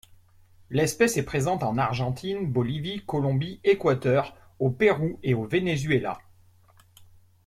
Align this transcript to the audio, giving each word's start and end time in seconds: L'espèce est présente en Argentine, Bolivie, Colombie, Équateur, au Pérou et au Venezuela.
L'espèce 0.71 1.15
est 1.17 1.21
présente 1.23 1.61
en 1.61 1.77
Argentine, 1.77 2.51
Bolivie, 2.51 3.03
Colombie, 3.05 3.59
Équateur, 3.63 4.35
au 4.57 4.71
Pérou 4.71 5.19
et 5.21 5.35
au 5.35 5.43
Venezuela. 5.43 6.17